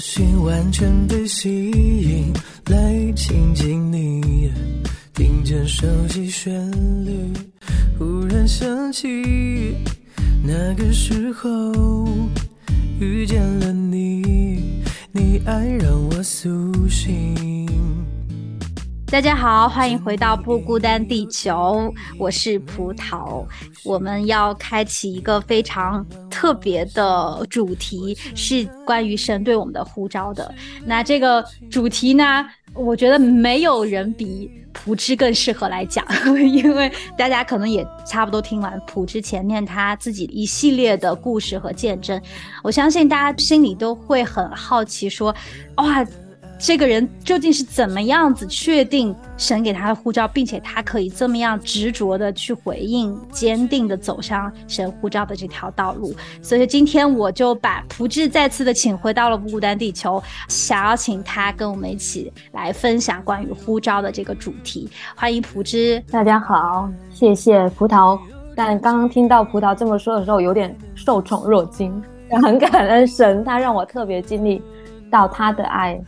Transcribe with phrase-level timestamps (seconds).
[0.00, 2.32] 心完全被吸引，
[2.70, 4.50] 来亲近你，
[5.12, 6.58] 听见熟悉旋
[7.04, 7.12] 律，
[7.98, 9.06] 忽然想起
[10.42, 12.08] 那个时候
[12.98, 17.59] 遇见了你，你爱让我苏醒。
[19.10, 23.44] 大家好，欢迎回到不孤单地球，我是葡萄。
[23.82, 30.54] 我们要开启一个非常特别的主题，是关于神对我们的呼召的。
[30.86, 36.06] 那这个主题呢，我觉得没有人比普之更适合来讲，
[36.48, 42.20] 因为大家可能也差不多听完普之前面他自己一系列的故事和见证，
[42.62, 45.34] 我相信大家心里都会很好奇，说
[45.78, 46.06] 哇。
[46.62, 56.14] 这个人究竟是怎么样子确定神给他的护照，并且他可以这么样执着的去回应，坚定的走上神护照的这条道路？
[56.42, 64.86] 所以今天我就把朴智再次的请回到了不孤单地球，想要请他跟我们一起来分享关于护照的这个主题。
[65.16, 68.20] 欢迎朴智，大家好，谢谢葡萄。
[68.54, 71.90] 但刚刚听到葡萄这么说的时候，有点受宠若惊，
[72.42, 74.60] 很感恩神，他让我特别经历
[75.10, 75.98] 到他的爱。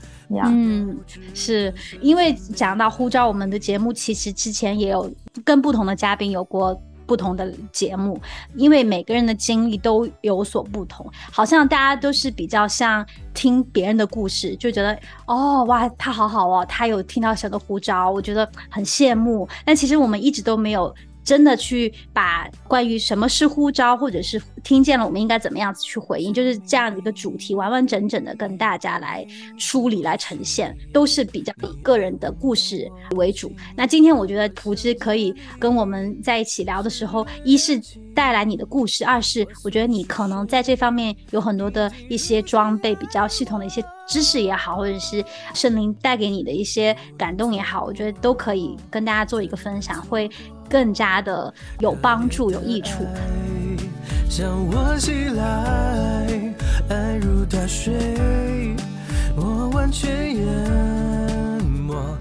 [0.46, 0.98] 嗯，
[1.34, 5.10] 是因为讲到呼召，我们的节目其实之前也有
[5.44, 8.20] 跟不同的嘉宾有过不同的节目，
[8.54, 19.48] 因为每个人的经历都有所不同，好像大家都是比较像听别人的故事，就觉得哦哇，他好好哦，他有听到神的呼召，我觉得很羡慕。
[19.64, 20.94] 但其实我们一直都没有。
[21.24, 33.52] 真的去把关于什么是呼召，或者是听见了我们应该怎么样子去回应，就是这样的一个主题，完完整整的跟大家来梳理、来呈现，都是比较以个人的故事为主。
[33.76, 37.80] 那今天我觉得蒲之可以跟我们在一起聊的时候，一是
[38.14, 45.24] 带来你的故事，二是我觉得你可能在这方面有很多的一些装备，比较系统的一些知识也好，或者是
[45.54, 50.30] 圣灵带给你的一些感动也好，我觉得都可以跟大家做一个分享，会。
[50.72, 53.06] 更加的有帮助、有益处。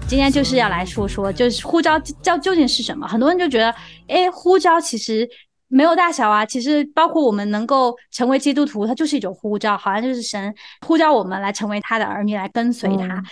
[0.06, 3.08] 今天就是要来说说，就是呼召叫究竟是什么？
[3.08, 3.74] 很多人就觉得，
[4.08, 5.26] 哎，呼召其实
[5.68, 6.44] 没有大小啊。
[6.44, 10.54] 其实包括我们能够成为基督徒，它就是一种呼召，好像就是神
[10.86, 13.22] 呼召我们来成为他的儿女，来跟随他。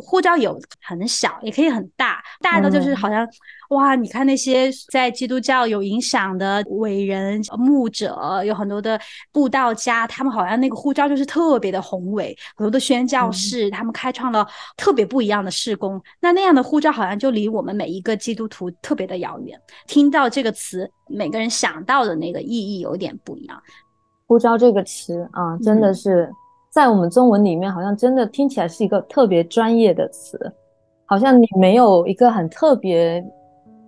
[0.00, 3.26] 呼召有很小，也可以很大，大的就是好像。
[3.70, 9.00] 哇，你看那些在基督教有影响的伟人、牧者，有很多的
[9.30, 14.44] 布道家，他们好像那个护照就是特别的宏伟，很多的宣教士，他们开创了
[14.76, 16.02] 特别不一样的事工。
[16.18, 19.56] 那那样的护照好像就离我们每一个基督徒特别的遥远。
[19.86, 23.62] 听到这个词，每个人想到的那个意义有点不一样。
[24.26, 26.28] 护照这个词啊，真的是
[26.70, 30.38] 在我们中文里面，好像真的听起来是一个特别专业的词，
[31.04, 33.22] 好像你没有一个很特别。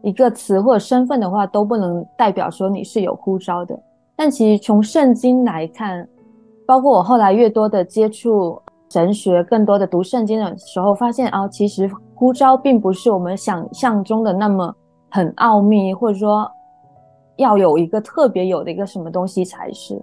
[0.04, 3.78] 一个词或者身份的话，都不能代表说你是有呼召的。
[4.16, 6.04] 但其实从圣经来看，
[6.66, 8.60] 包括我后来越多的接触
[8.90, 14.74] 神学，更多的读圣经的时候，发现啊，其实呼召并不是我们想象中的那么
[15.08, 16.50] 很奥秘，或者说
[17.36, 20.02] 要有一个特别有的一个什么东西才是。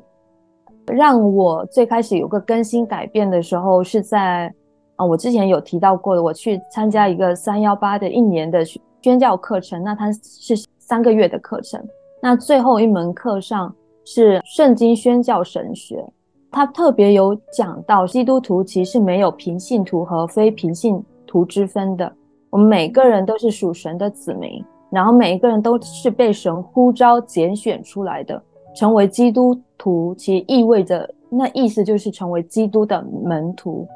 [0.89, 4.53] 让我最开始有个更新改变的时候，是在
[4.95, 8.63] 啊，我之前有提到过的，我去参加一个三幺八的一年的。
[9.01, 11.81] 宣教课程，那它是三个月的课程。
[12.21, 13.73] 那最后一门课上
[14.03, 16.05] 是圣经宣教神学，
[16.51, 22.11] 它特别有讲到基督徒其实没有平信徒和非平信徒之分的。
[22.49, 24.61] 我们每个人都是属神的子民，
[24.91, 28.43] 然后每一个人都是被神呼召拣选出来的，
[28.75, 33.87] 成为基督徒，其实意味着那意思就是成为基督的门徒。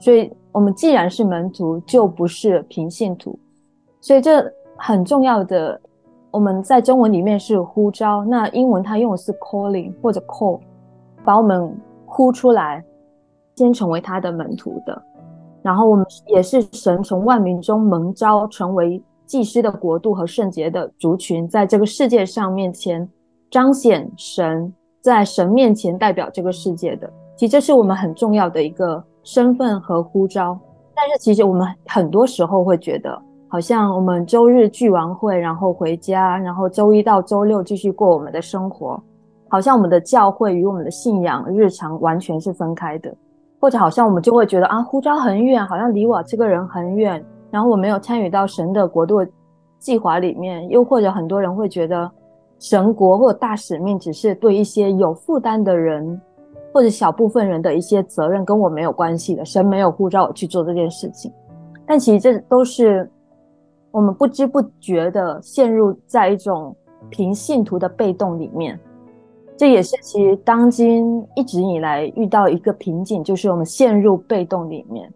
[0.00, 3.38] 所以，我们既然是门徒，就不是平信徒。
[4.00, 4.44] 所以这
[4.76, 5.80] 很重要的，
[6.30, 10.58] 我们在中文里面是呼召，那英文它用的是 calling 或者 call，
[11.24, 11.72] 把我们
[12.04, 12.84] 呼出来，
[13.54, 15.00] 先成为他的门徒的。
[15.62, 23.08] 然后我们也是神从万民中蒙召，成为祭司的国度和圣洁的族群，在这个世界上面前
[23.52, 24.72] 彰显神，
[25.02, 27.12] 在神面前代表这个世界的。
[27.36, 30.58] 其实这是我们很重要的一个身份和呼召。
[30.94, 38.98] 但是其实我们很多时候会觉得，好像我们周日聚完会，然后回家，然后周一到周六继续过我们的生活，
[39.50, 43.14] 好像我们的教会与我们的信仰日常完全是分开的，
[43.60, 49.22] 或者好像我们就会觉得啊，呼召很远，好像离我这个人很远，然后我没有参与到神的国度
[49.78, 52.10] 计划里面，又或者很多人会觉得
[52.62, 56.18] 神国或者大使命只是对一些有负担的人。
[56.74, 61.30] 或者小部分人的一些责任跟我没有关系的，神没有呼召我去做这件事情，
[61.84, 63.06] 但其实这都是
[63.90, 66.74] 我们不知不觉的陷入在一种
[67.10, 68.80] 凭信徒的被动里面，
[69.54, 75.12] 这也是其实当今一直以来遇到一个瓶颈，就是我们陷入被动里面，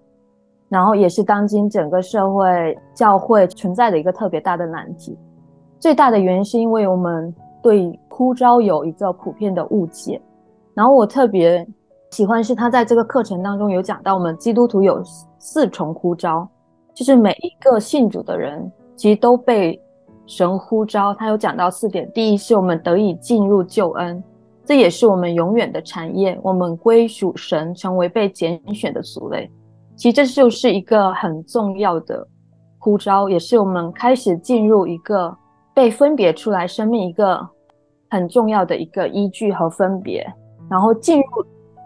[0.69, 5.19] 然后也是当今整个社会教会存在的一个特别大的难题。
[5.79, 10.21] 最大的原因是因为我们对呼召有一个普遍的误解。
[10.75, 11.67] 然后我特别
[12.11, 15.03] 喜欢是他在这个课程当中有讲到，我们基督徒有
[15.39, 16.49] 四重呼召，
[16.95, 19.81] 就是每一个信主的人其实都被
[20.27, 21.15] 神呼召。
[21.15, 24.23] 他有讲到四点：第一是我们得以进入救恩，
[24.65, 29.51] 这也是我们永远的产业，我们归属神，成为被拣选的族类。
[29.95, 32.27] 其实这就是一个很重要的
[32.79, 35.35] 呼召，也是我们开始进入一个
[35.77, 37.47] 被分别出来生命一个
[38.09, 40.27] 很重要的一个依据和分别。
[40.71, 41.27] 然后进入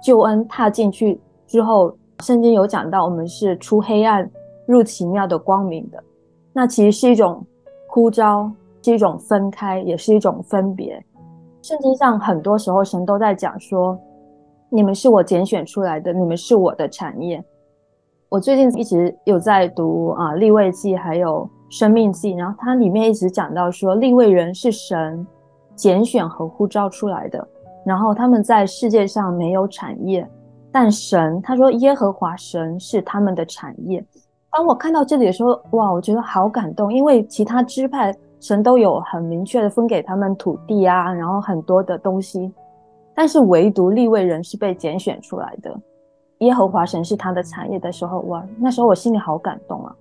[0.01, 4.31] 救恩，踏进去之后，圣经有讲到，我们是出黑暗
[4.65, 6.01] 入奇妙的光明的。
[6.53, 7.45] 那其实是一种
[7.89, 8.49] 呼召，
[8.81, 11.05] 是一种分开，也是一种分别。
[11.61, 13.99] 圣经上很多时候神都在讲说，
[14.69, 17.45] 你们是我拣选出来的，你们是我的产业。
[18.29, 25.26] 我最近一直有在读啊立位记，还有生命记，然后它里面一直讲到说，立位人是神
[25.75, 27.49] 拣选和呼召出来的。
[27.87, 30.28] 然后他们在世界上没有产业，
[30.70, 34.05] 但神他说耶和华神是他们的产业。
[34.52, 42.52] 当我看到这里的时候，哇，我觉得好感动，因为其他支派神都有很明确的分给他们土地啊，然后很多的东西，
[43.14, 45.75] 但是唯独立位人是被拣选出来的，
[46.40, 49.94] 耶和华神是他的产业的时候，哇，那时候我心里好感动啊，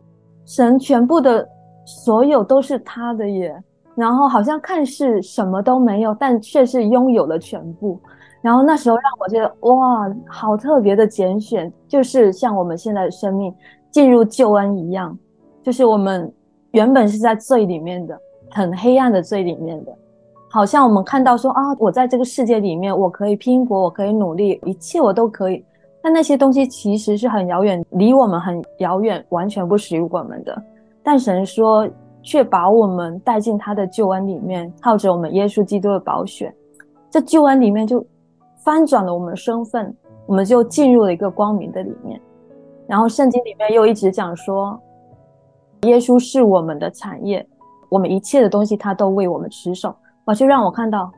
[0.46, 1.48] 神全部的
[1.90, 3.56] 所有都是他的耶。
[3.96, 8.00] 然后好像看似什么都没有，但却是拥有了全部。
[8.42, 13.54] 然后那时候让我觉得哇，好特别的拣选，就是像我们现在的生命
[13.92, 15.18] 进入救恩一样，
[15.62, 16.32] 就是我们
[16.72, 18.18] 原本是在罪里面的，
[18.52, 19.94] 很黑暗的罪里面的，
[20.50, 25.66] 好像我们看到说啊，我在这个世界里面，我可以拼搏，我可以努力，一切我都可以。
[26.02, 30.64] 但那些东西其实是很遥远，离我们很遥远，完全不属于我们的。
[31.04, 31.88] 但神说。
[32.22, 36.54] 却把我们带进他的救恩里面，靠着我们耶稣基督的宝血，
[37.10, 38.06] 这救恩里面就
[38.58, 39.96] 翻转了我们的身份，
[40.28, 42.20] 我们就进入了一个光明的里面。
[42.88, 44.78] 然后圣经里面又一直讲说，
[45.84, 47.44] 耶稣是我们的产业，
[47.88, 49.96] 我们一切的东西他都为我们持守。
[50.26, 51.10] 哇，就让我看到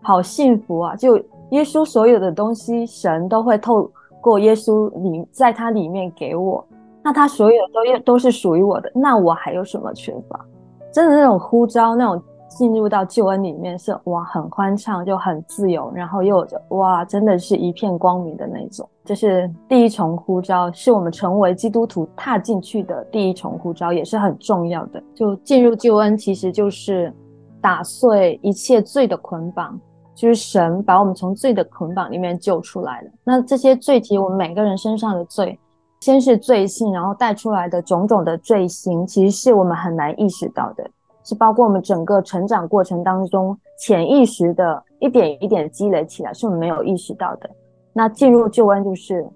[0.00, 0.96] 好幸福啊！
[0.96, 1.18] 就
[1.50, 3.88] 耶稣所有的东西，神都会透
[4.18, 6.64] 过耶稣里，在他里面给我。
[7.08, 10.44] 那他所有都都是属于我的，那我还有什么缺乏？
[10.92, 18.86] 真的那种呼召，那种进入到救恩里面是哇，很欢畅，就很自由，然后又有着哇，真的是一片光明的那种。
[19.06, 25.02] 这是第一重呼召，是我们成为基督徒踏进去的第一重呼召，也是很重要的。
[25.14, 27.10] 就进入救恩，其实就是
[27.58, 29.80] 打碎一切罪的捆绑，
[30.14, 33.10] 就是神把我们从罪的捆绑里面救出来了。
[33.24, 35.58] 那这些罪，其实我们每个人身上的罪。
[36.00, 40.88] 先是罪性，然后带出来的种种的罪行，其实是我们很难意识到的，
[41.24, 47.50] 是包括我们整个成长过程当中潜意识的一点一点积累起来，是我们没有意识到的。
[47.92, 49.26] 那进入救恩，就是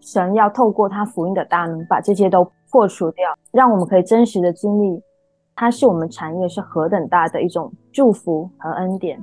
[0.00, 5.02] 神要透过他福音的大能，把这些都破除掉，让我们可以真实的经历，
[5.54, 9.22] 它是我们产业是何等大的一种祝福和恩典。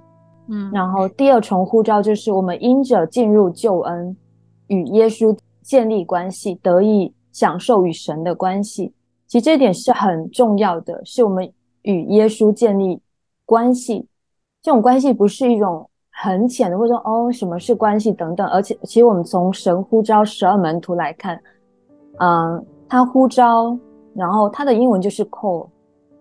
[0.50, 4.16] 嗯，然后第二重呼召就是我们因着进入救恩，
[4.68, 5.36] 与耶稣。
[5.66, 8.94] 建立关系，得以享受与神的关系，
[9.26, 13.02] 其实这点是很重要的，是我们与耶稣建立
[13.48, 14.08] 关系。
[14.62, 18.48] 这种关系不是一种很浅的，或者说哦什么是关系等等。
[18.48, 21.42] 而且，其实我们从神呼召十二门徒来看，
[22.20, 23.76] 嗯，他呼召，
[24.14, 25.68] 然后他的英文就是 call，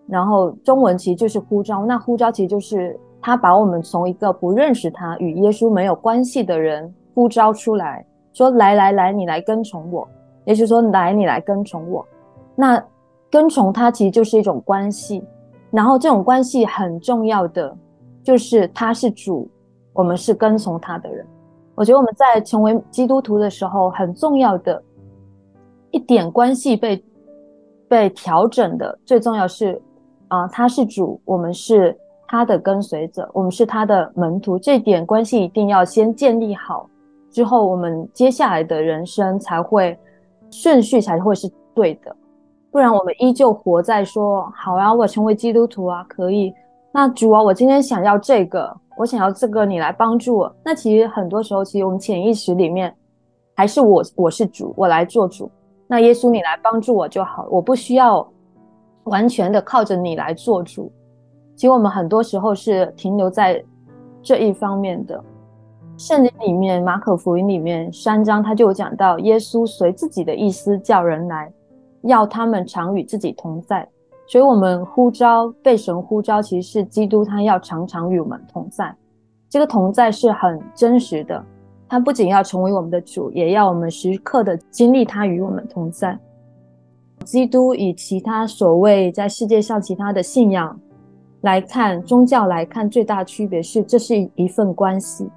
[0.07, 1.85] 然后中文其实就是呼召。
[1.85, 8.03] 那呼召其实就是他把我们从一个不认识他、与耶稣没有关系的人呼召出来。
[8.35, 10.07] 说来来来，你来跟从我，
[10.43, 12.05] 也就是说来你来跟从我。
[12.53, 12.83] 那
[13.31, 15.23] 跟从他其实就是一种关系，
[15.71, 17.75] 然后这种关系很重要的
[18.21, 19.49] 就是他是主，
[19.93, 21.25] 我们是跟从他的人。
[21.75, 24.83] 我觉得我们在成为基督徒的时候，很重要的
[25.91, 27.01] 一点关系被
[27.87, 29.81] 被调整的，最重要是
[30.27, 36.89] 啊，他是主，我们是他的跟随者，我们是他的门徒，这点关系一定要先建立好，
[37.35, 39.99] 之后我们接下来的人生才会
[40.49, 42.15] 顺序才会是对的，
[42.71, 46.53] 不然我们依旧活在说好啊，我成为基督徒啊，可以。
[46.93, 50.55] 那主啊，我今天想要这个，我想要这个，你来帮助我。
[50.63, 52.95] 那其实很多时候，其实我们潜意识里面
[53.53, 55.51] 还是我，我是主，我来做主。
[55.87, 58.25] 那耶稣，你来帮助我就好，我不需要
[59.03, 60.89] 完全的靠着你来做主。
[61.57, 63.61] 其实我们很多时候是停留在
[64.21, 65.21] 这一方面的。
[65.97, 71.49] 圣经里面，马可福音里面三章，他就有讲到，耶稣随自己的意思叫人来，
[72.01, 73.87] 要他们常与自己同在。
[74.27, 78.93] 所以，我们呼召被神呼召，其实是基督，他要常常与我们同在。
[79.49, 81.41] 这个同在是很真实的，
[81.87, 86.17] 他不仅要成为我们的主，也要我们时刻的经历他与我们同在。
[87.23, 90.77] 基督与其他所谓在世界上其他的信仰
[91.41, 95.29] 来看，宗教来看，最大区别是这是一份关系。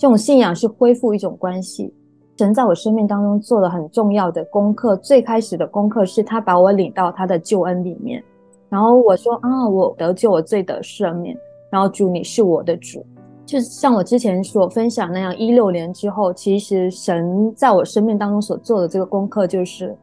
[0.00, 1.92] 这种信仰是恢复一种关系。
[2.38, 8.24] 神在我生命当中做了很重要的功课，最开始的功课是他把我领到他的救恩里面，
[8.70, 11.36] 然后我说啊，我得救，我罪得赦免，
[11.68, 13.04] 然后主你是我的主，
[13.44, 19.94] 就像我之前所分享那样，一六年之后，其实神在我生命当中所做的这个功课就是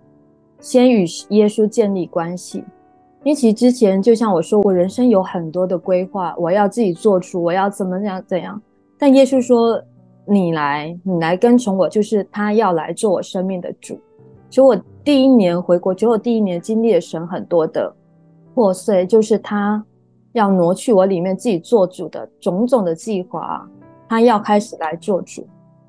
[0.60, 2.60] 先与耶稣建立关系，
[3.24, 8.62] 因为其实之前就像我说，我人生有很多的规划，我要自己做主，我要怎么样怎样，
[8.98, 9.82] 但耶稣说。
[10.30, 13.98] 你来，你来跟从我，就是他要来做我生命的主。
[14.50, 17.96] 所以，我第一年回国，就我第一年经历了神很多的
[18.54, 19.82] 破碎，就是他
[20.34, 23.66] 要挪去我里面自己做主的种种的计划，
[24.10, 25.48] 他要开始来做主。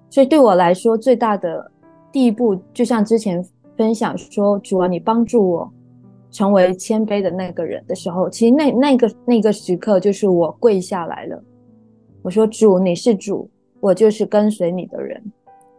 [0.08, 1.68] 所以，对我来说，最大的
[2.12, 3.44] 第一步，就像之前
[3.76, 5.72] 分享说，主啊，你帮助我
[6.30, 11.42] 成为谦卑的那个人的时候，其实那那个那个时刻，就是我跪下来了。
[12.22, 13.48] 我说，主，你是主。
[13.80, 15.22] 我就是跟随你的人，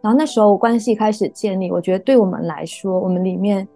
[0.00, 1.70] 然后那时候关系开始建立。
[1.70, 3.68] 我觉得对我们来说，我们里面，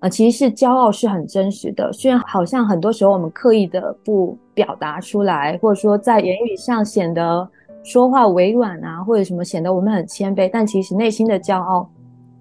[0.00, 1.90] 呃，其实是骄傲是很真实的。
[1.90, 7.48] 虽然好像很多时候我们刻意的不表达出来，或者说在言语上显得
[7.82, 11.88] 说话委婉啊，或者什么显得我们很谦卑，但其实内心的骄傲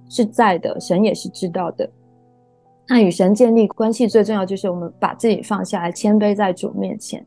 [0.09, 0.77] 是在的。
[0.81, 1.89] 神也是知道的。
[2.85, 7.25] 那与神建立关系最重要就是我们把自己放下来，谦卑在主面前，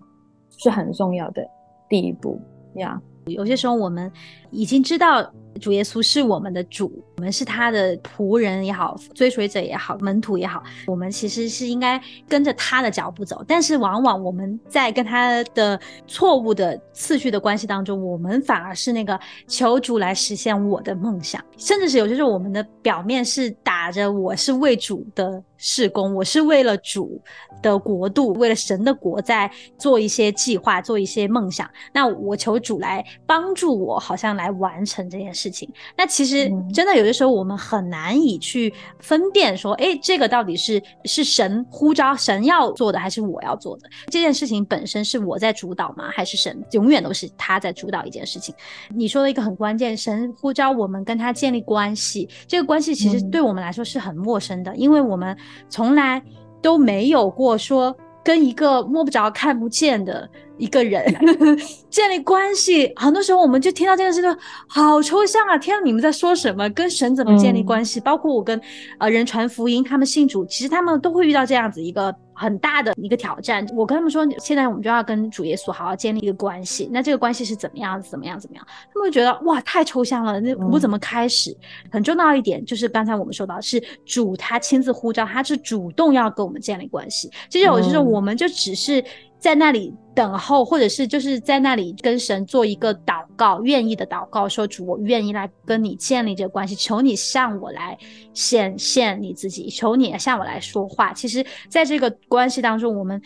[0.58, 1.42] 是很重要的
[1.88, 2.40] 第一步
[2.74, 3.00] 呀。
[3.26, 4.10] 有些时候，我们
[4.50, 13.44] 已经知道主耶稣是我们的主，我们是他的仆人也好，追随者也好，门徒也好，我们其实是应该跟着他的脚步走。
[13.46, 25.42] 但是，往往我们在跟他的错误的次序的关系当中，我们反而是那个求主来实现我的梦想，甚至是有些时候，我们的表面是打着我是为主的。
[25.58, 27.18] 事工，我是为了主
[27.62, 31.66] 的国度，为了神的国，在做一些计划，做一些梦想。
[31.94, 35.68] 那我求主来帮助我，好像来完成这件事情。
[35.96, 43.88] 那其实真的有的时候，我们很难以去分辨说，哎，这个到底是是神呼召神要做的，还是我要做的？
[44.06, 46.10] 这件事情本身是我在主导吗？
[46.10, 48.54] 还是神永远都是他在主导一件事情？
[48.94, 55.36] 你说的一个很关键，神呼召我们跟他建立关系，这个关系其实对我们来说是很陌生的，因为我们。
[55.68, 56.22] 从来
[56.62, 57.94] 都没有过说
[58.26, 60.28] 跟一个摸不着、看不见的
[60.59, 61.00] 一个人
[61.88, 62.92] 建立关系。
[62.97, 65.56] 很多时候，我们就听到这件事，情好抽象啊！
[65.56, 66.68] 天，你们在说什么？
[66.71, 68.00] 跟神怎么建立关系？
[68.00, 68.61] 包括我跟
[68.99, 72.12] 呃人传福音，他们信主，其实他们都会遇到这样子一个。
[72.36, 76.88] 很大的一个挑战，我跟他们说，现在我们就要跟主耶稣好好建立一个关系。
[76.92, 78.10] 那这个关系是怎么样子？
[78.10, 78.38] 怎么样？
[78.38, 78.66] 怎么样？
[78.92, 80.38] 他们会觉得哇，太抽象了。
[80.40, 81.56] 那我怎么开始？
[81.90, 87.30] 很重要一点就是刚才我们说到，是主他亲自呼召，他是主动要跟我们建立关系。
[87.48, 89.02] 其实有就是我们就只是。
[89.38, 97.96] 在那里等候，或者是就是在那里跟神做一个祷告，愿意的祷告，说主，我愿意来跟你建立这个关系，求你向我来
[98.34, 101.12] 显现你自己，求你向我来说话。
[101.12, 103.20] 其实，在这个关系当中，我们。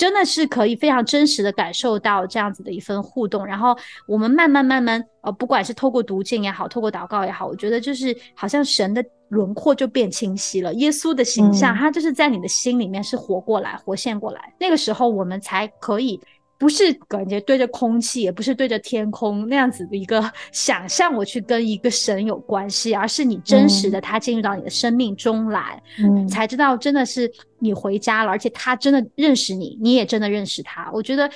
[0.00, 3.76] 真的是可以非常真实的感受到这样子的一份互动，然后
[4.06, 14.40] 我们慢慢慢慢，呃，不管是透过读经也好，透过祷告也好，我觉得就是好像神的轮廓就变清晰了，耶稣的形象，他就是在你的心里面是活过来、活现过来。
[14.58, 16.18] 那个时候，我们才可以
[16.60, 30.90] 不是感觉对着空气，也不是对着天空那样子的一个想象，我去跟一个神有关系，而是你真实的他进入到你的生命中来，嗯才知道真的是你回家了，而且他真的认识你，你也真的认识他。
[30.92, 31.30] 我觉得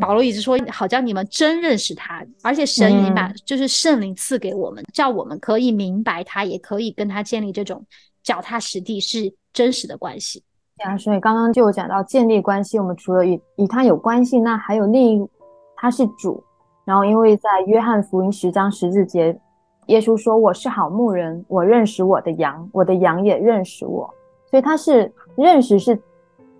[0.00, 7.84] 保罗一直说，好像你们真认识他，而且神已经把嗯就是圣灵赐给我们，叫我们可以明白他，也可以跟他建立这种
[8.22, 10.44] 脚踏实地是真实的关系。
[10.84, 15.28] 啊，所以刚刚就有讲到建立关系，我们除了与与他有关系，那还有另一
[15.76, 16.42] 他是主。
[16.84, 19.38] 然后因为在约翰福音十章十字节，
[19.86, 24.08] 耶稣说：“我是好牧人，我认识我的羊，我的羊也认识我。”
[24.50, 25.96] 所以他是认识是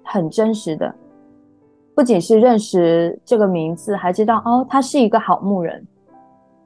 [0.05, 0.95] 很真实的，
[1.95, 5.85] 不仅是认识这个名字，还知道哦，他是一个好牧人。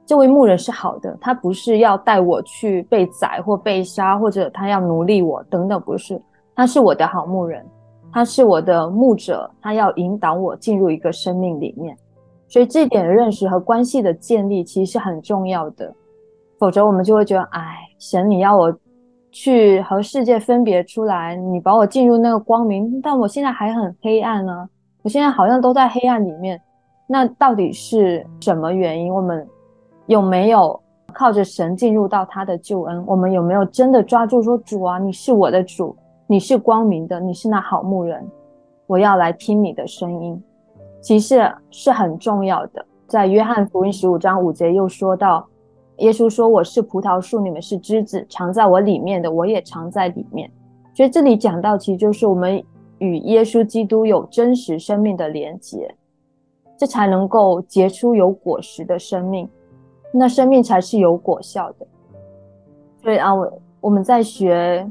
[0.05, 6.21] 这位牧人是好的，他不是要带我去被宰或被杀，或者他要奴隶我等等，不是。
[6.55, 7.65] 他是我的好牧人，
[8.11, 11.97] 他是我的牧者，他要引导我进入一个生命里面，
[12.47, 15.93] 所以这点认识和关系的建立其实是很重要的，
[16.57, 18.73] 否则我们就会觉得，哎，神你要我
[19.31, 24.69] 去和世界分别出来，你把我进入那个光明，但我现在还很黑暗呢，
[25.03, 26.61] 我现在好像都在黑暗里面，
[27.05, 29.13] 那到底是什么原因？
[29.13, 29.45] 我们
[30.05, 30.79] 有没有
[31.11, 33.05] 靠着神进入到他的救恩？
[33.05, 35.93] 我们有没有真的抓住说，主啊，你是我的主？
[36.27, 38.27] 你是光明的，你是那好牧人，
[38.87, 40.41] 我要来听你的声音。
[40.99, 41.39] 其实
[41.69, 42.83] 是很重要的。
[43.07, 45.47] 在约翰福音十五章五节又说到，
[45.97, 50.49] 耶稣说：“我是葡萄树，你们是枝子，藏在我里面的，我也藏在里面。”
[50.95, 52.63] 所以这里讲到，其实就是我们
[52.97, 55.93] 与耶稣基督有真实生命的连结，
[56.75, 59.47] 这才能够结出有果实的生命，
[60.11, 61.85] 那生命才是有果效的。
[63.03, 64.89] 所以啊，我我们在学。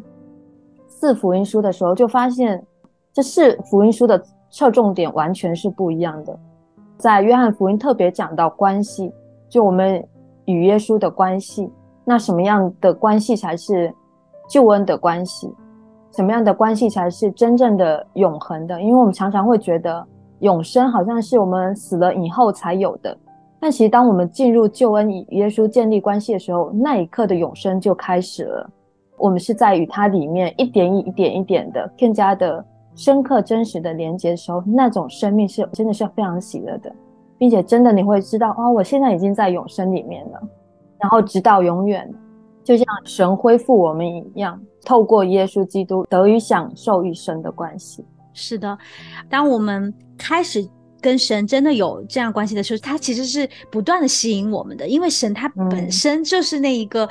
[0.97, 2.65] 四福音书的时候，就发现
[3.13, 6.39] 这四福音书的侧重点完全是不一样的。
[6.97, 9.13] 在约翰福音特别讲到关系，
[9.49, 10.03] 就我们
[10.47, 11.71] 与耶稣的关系，
[12.05, 13.93] 那什么样的关系才是
[14.49, 15.53] 救恩的关系？
[16.13, 18.81] 什么样的关系才是真正的永恒的？
[18.81, 20.07] 因为我们常常会觉得
[20.39, 23.19] 永生好像是我们死了以后才有的，
[23.59, 28.71] 但其实当我们进入救恩与耶稣建立关系的时候，那一刻的永生就开始了。
[29.17, 32.65] 我们是在与它里面一点一点一点的更加的
[32.97, 36.95] 深刻真实的连接的时候，那种生命是真的是非常喜乐的，
[37.39, 40.41] 并且真的你会知道哦，我现在已经在永生里面了，
[40.99, 42.13] 然后直到永远，
[42.63, 48.05] 就像神恢复我们一样，透过耶稣基督得以享受与神的关系。
[48.33, 48.77] 是的，
[49.29, 50.65] 当我们开始
[51.01, 57.09] 跟神真的有这样关系的时候，他其实是不断的吸引我们的，因为神他本身就是那一个。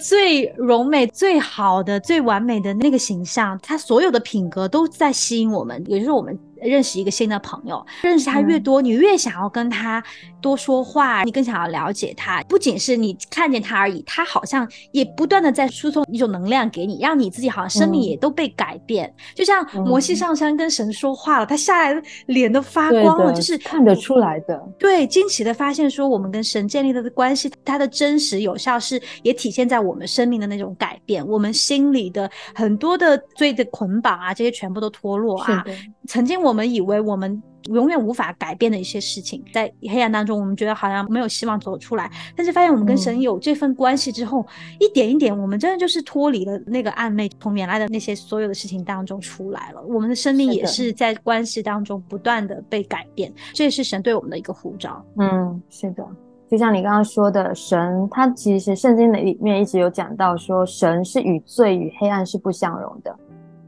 [0.00, 5.82] 最柔美、最好的、最完美的那个形象，他所有的品格都在吸引我们。
[5.86, 10.02] 也就是我们认识一个新的朋友，认识他越多，嗯、你越想要跟他
[10.40, 12.42] 多说话，你更想要了解他。
[12.44, 19.06] 不仅是你看见他而已，他好像也不断的在输送一种能量给你，让你自己好像生命也都被改变。
[19.08, 24.56] 嗯、就像摩西上山跟神说话了，他下来脸都发光了，就是看得出来的。
[24.78, 29.80] 对，惊奇的发现说，我们跟神建立的关系，它的真实有效是也体现在。
[29.80, 35.64] 我们生命的那种改变，我们心里的很多的罪的捆绑啊，这些全部都脱落啊。
[36.06, 42.10] 曾经我们以为我们永远无法改变的一些事情，在黑暗当中，我们觉得好像没有希望走出来。
[42.34, 49.82] 但是发现我们跟神有这份关系之后，嗯、一点一点，我们真的就是脱离了那个暧昧，从原来的那些所有的事情当中出来了。
[49.82, 55.04] 我们的生命也是在关系当中不断的被改变，这也是神对我们的一个呼召。
[55.18, 56.06] 嗯，是的。
[56.50, 63.16] 就像你刚刚说的，神他其实圣经里面一直有讲到说，神是与罪与黑暗是不相容的。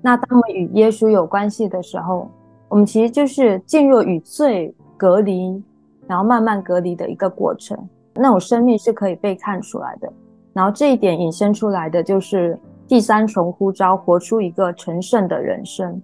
[0.01, 2.29] 那当我们与耶稣有关系的时候，
[2.73, 5.63] 我们其实就是进入与罪隔离，
[6.07, 7.77] 然后慢慢隔离的一个过程。
[8.15, 10.11] 那种生命是可以被看出来的。
[10.55, 12.59] 然后这一点引申出来的就是
[12.89, 16.01] 第三重呼召，活出一个成圣的人生。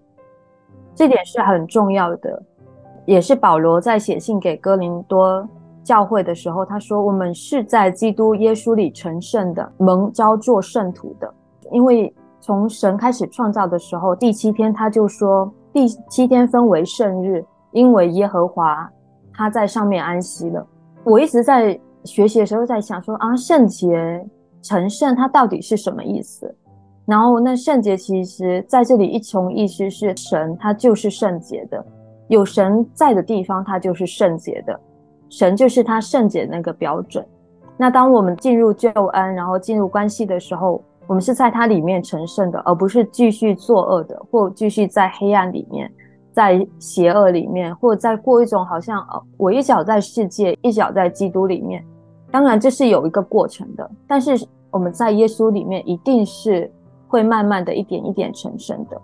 [0.94, 2.42] 这点是很重要的，
[3.06, 5.48] 也是保罗在写信给哥林多。
[5.82, 11.32] 教会的时候，他说：“我们是在基督耶稣里成圣的，蒙召做圣徒的。
[11.72, 18.90] 因为从神开始创造的时候，第七天他就说，第七天分为圣日，因为耶和华
[19.32, 20.66] 他在上面安息了。”
[21.04, 24.26] 我一直在学习的时候在想说啊，圣洁
[24.62, 26.54] 成圣它到底是什么意思？
[27.06, 31.82] 然后那圣洁其实在这里一重意思是神他就是圣洁的，
[32.28, 34.78] 有神在的地方它就是圣洁的。
[35.30, 37.24] 神就是他圣洁那个标准。
[37.76, 45.90] 那当我们进入救恩，然后进入关系的时候，我们是在它里面成圣的，而不是继续作恶的，或继续在黑暗里面，
[46.32, 51.82] 在邪恶里面，或者在过一种好像哦，我一脚在世界，一脚在基督里面。
[52.30, 56.70] 当然这是有一个过程的，但是我们在耶稣里面一定是
[57.08, 59.00] 会慢慢的一点一点成圣的。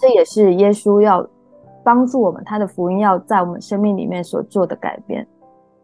[0.00, 1.24] 这也是耶稣要
[1.84, 5.24] 帮助我们，他的福音要在我们生命里面所做的改变。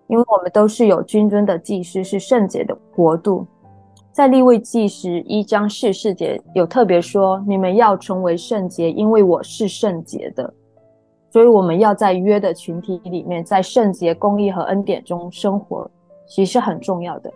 [0.09, 3.47] 因为我们都是有君尊的祭司，是圣洁的国度。
[4.14, 10.55] 在立位记时一章四四节有特别说：“你们要成为圣洁，因为我是圣洁的。”
[11.33, 15.90] 所以我们要在约的群体里面，在圣洁、公义和恩典中生活，
[16.29, 17.33] 其实很重要的。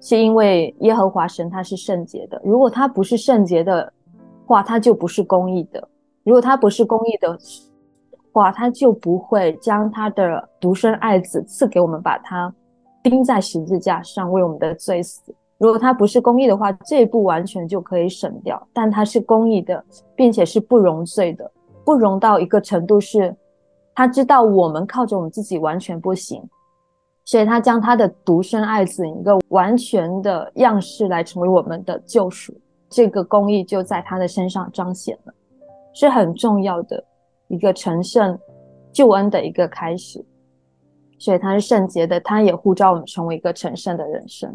[0.00, 3.92] 是因为耶和华神他是圣洁的，如果他不是圣洁的
[4.44, 5.80] 话，他就不是公义的；
[6.24, 7.38] 如果他不是公义的，
[8.32, 12.52] 话，他就不会将他的独生爱子赐给我们，把他
[13.04, 15.32] 钉在十字架上为我们的罪死。
[15.62, 18.60] 如果他不是公义的话，这一步完全就可以省掉。
[18.72, 19.84] 但他是公义的，
[20.16, 21.48] 并且是不容罪的，
[21.84, 23.32] 不容到一个程度是，
[23.94, 26.42] 他知道我们靠着我们自己完全不行，
[27.24, 32.52] 所以他将他的独生爱子一个完全的样式来成为我们的救赎。
[32.88, 35.32] 这个公义就在他的身上彰显了，
[35.94, 37.04] 是很重要的。
[37.46, 38.36] 一个成圣
[38.92, 40.24] 救恩的一个开始，
[41.20, 44.52] 所以他是圣洁的，他也呼召我们成为一个成圣的人生。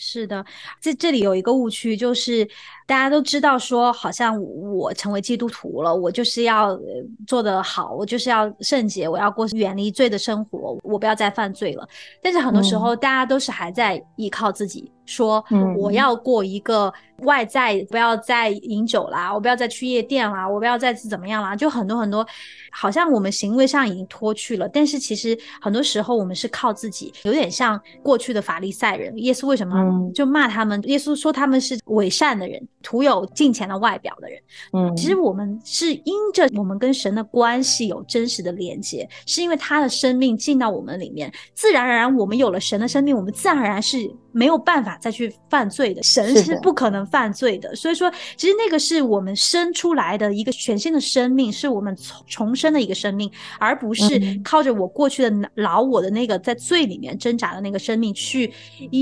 [0.00, 0.44] 是的，
[0.80, 2.48] 这这里有一个误区，就是
[2.86, 6.78] 大家都知道说，好像我成为基督徒了，我就是要
[7.26, 11.86] 做得好，我就是要圣洁，我要过远离罪的生活，我不要再犯罪了。
[12.22, 14.90] 但是很多时候，大家都是还在依靠自己。
[15.04, 15.42] 说
[15.74, 16.92] 我要过一个
[17.24, 22.26] 外在，不要再饮酒啦，我不要再去夜店啦，我不要再怎么样啦，就很多很多，
[22.70, 29.16] 好像我们行为上已经脱去了，但是其实很多时候我们是靠自己，有点像过去的法利赛人。
[29.18, 30.80] 耶稣为什么就骂他们？
[30.84, 34.40] 耶稣说他们是伪善的人，徒有金钱的外表的人。
[34.72, 43.98] 嗯，其实我们是因着我们跟神的关系有真实的连接，是因为他的生命进到我们里面，自然而然我们有了神的生命，我们自然而然是。
[44.32, 47.74] 没有办法再去犯罪的，神是不可能犯罪的。
[47.74, 58.52] 所以说，其实那个是我们生出来的一个全新的生命，是我们重重生的一个生命，而不是靠着我过去的老我的那个在罪里面挣扎的那个生命去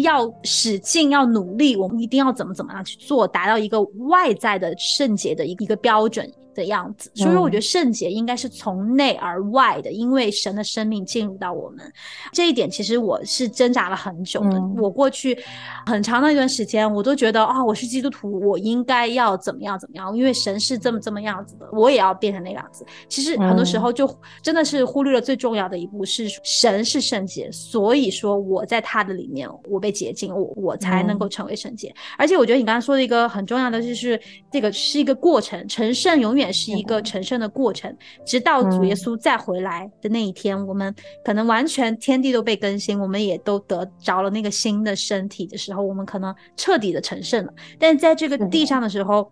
[0.03, 6.31] 要使劲要努力，我们一定要怎么怎么样去做，达到一个外在的圣洁的一一个标准。
[6.57, 11.93] 的样子，所以说我觉得圣洁应该是从内而外的，因为神的生命进入到我们
[12.33, 14.61] 这一点，其实我是挣扎了很久的。
[14.79, 15.39] 我过去
[15.85, 22.85] 很长的一段时间，我都觉得啊，我是基督徒，我应该要怎么样怎么样，因为神是这么这么样子的，我也要变成那个样子。
[23.09, 24.09] 其实很多时候就
[24.43, 31.95] 真的是忽略了最重要的一步，是神是圣洁，所以说我在他的里面，我被洁净，我我才能够成为圣洁。
[32.17, 34.19] 而且我觉得你刚刚说的一个很重要的就是，
[34.51, 36.46] 这个是一个过程，成圣永远。
[36.53, 47.53] 是一个成圣的过程，直到主耶稣再回来的那一天，我们可能完全天地都被更新，我们也都得着了那个新的身体的时候，我们可能彻底的成圣了。
[47.79, 49.31] 但是在这个地上的时候，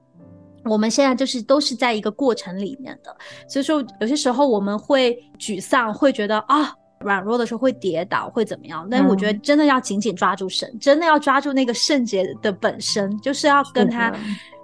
[0.64, 3.14] 我们现在就是都是在一个过程里面的，
[3.48, 8.88] 所以说有些时候我们会沮丧，会觉得啊软弱的时候会跌倒，会怎么样？
[8.90, 14.12] 但我觉得真的要紧紧抓住神，真的要抓住那个圣洁的本身，就是要跟他。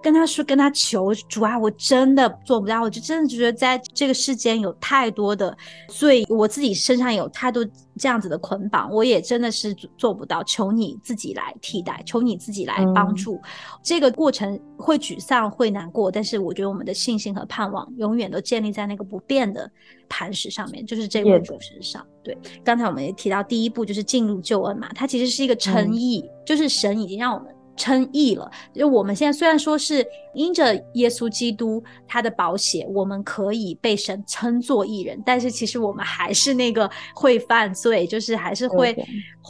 [0.03, 1.59] 跟他说，跟他求主啊！
[1.59, 5.57] 我真的做不到，我就真的觉得在这个世间有太多的
[5.89, 7.65] 罪，我自己身上有太多
[7.99, 10.43] 这样子的捆绑，我也真的是做不到。
[10.45, 13.41] 求你自己来替代，求你自己来帮助。
[13.83, 19.71] 这个过程会沮丧，会难过，但是我觉得我们的信心和盼望永远都建立在那个不变的
[20.09, 22.05] 磐石上面，就是这位主身上。
[22.25, 27.55] 对，刚才我们也提到第一步就是进入救恩嘛，它其实是一个诚意，就是神已经让我们。
[27.81, 38.95] 称义了，就我们现在虽然说是因着耶稣基督他的保险，我们可以被神称作义人，但是其实我们还是那个会犯罪，就是还是会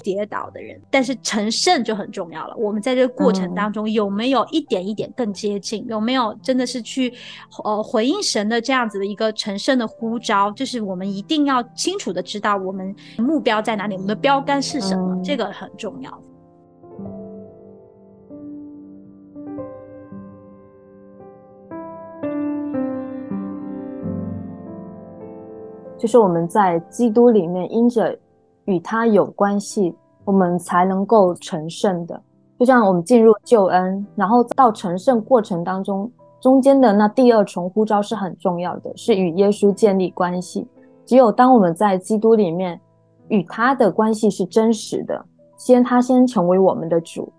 [0.05, 0.81] 跌倒的人。
[0.93, 2.55] 但是成圣就很重要了。
[2.57, 5.85] 我们在这个过程当中有没有一点一点更接近？
[5.89, 7.13] 有没有真的是去
[7.65, 10.53] 呃回应神的这样子的一个成圣的呼召？
[10.53, 16.23] 就是我们一定要清楚的知道我们目标在哪里，我们的标杆是什么，这个很重要。
[26.01, 28.19] 就是我们在基督里面，因着
[28.65, 32.19] 与他有关系，我们才能够成圣的。
[32.59, 36.11] 就像我们进入救恩，然后到成圣过程当中，
[36.41, 40.67] 中间的那第二重呼召是很重要的，是与耶稣建立关系。
[41.05, 42.81] 只有当我们在基督里面
[43.29, 45.23] 与他的关系是真实的，
[45.59, 47.31] 先他先成为我们的主，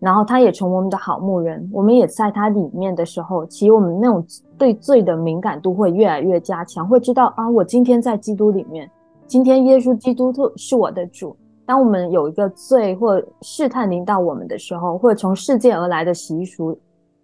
[0.00, 4.24] 然后他也成为我们的好牧人，我们也在他里面的时候，其实我们那种
[4.56, 8.90] 对罪的敏感度会越来越加强，会知道啊，我今天在基督里面，
[9.26, 11.36] 今天耶稣基督是我的主。
[11.66, 16.76] 当我们有一个罪或试探临到我们的时候，或者从世界而来的习俗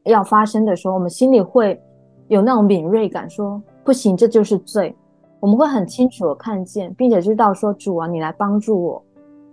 [0.04, 1.80] 要发生的时候，我们心里会
[2.28, 4.94] 有那种敏锐感，说不行，这就是罪。
[5.40, 9.02] 我们会很清楚的看见，并且知道说主啊，你来帮助我，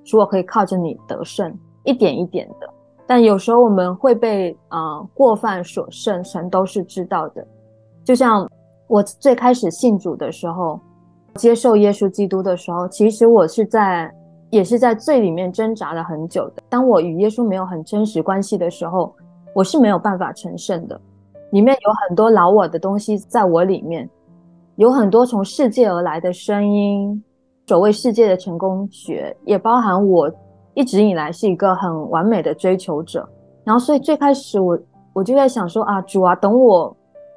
[0.03, 1.51] 主我可以靠着你得胜，
[1.85, 2.69] 一点一点的。
[3.13, 7.45] 但有时候我们会被啊过犯所胜，神都是知道的。
[8.03, 8.49] 就像
[8.87, 10.79] 我最开始信主的时候，
[11.35, 14.11] 接受耶稣基督的时候，其实我是在。
[14.49, 16.61] 也是在罪里面挣扎了很久的。
[16.69, 19.11] 当我与耶稣没有很真实关系的时候，
[19.55, 20.99] 我是没有办法成圣的。
[21.51, 24.07] 里面有很多老我的东西在我里面，
[24.75, 27.23] 有很多从世界而来的声音，
[27.65, 30.31] 所谓世界的成功学，也包含我
[30.73, 33.27] 一直以来是一个很完美的追求者。
[33.63, 34.77] 然后，所以最开始我
[35.13, 36.95] 我就在想说啊，主啊，等我。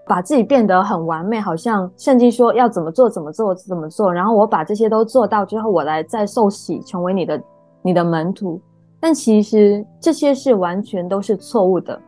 [0.08, 7.42] 把自己变得很完美，好像圣经说要怎么做怎么做怎么做，然后我把这些都做到之后，我来再受洗成为你的
[7.82, 8.60] 你的门徒。
[9.00, 12.00] 但其实这些是完全都是错误的，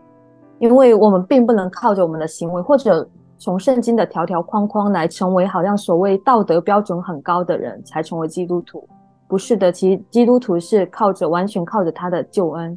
[0.60, 3.04] 因为我们并不能靠着我们的行为或者
[3.36, 8.88] 从圣经的条条框框来成为好像所谓道德标准很高的人才成为基督徒。
[9.28, 12.76] 不是的，其基督徒是靠着完全靠着他的救恩，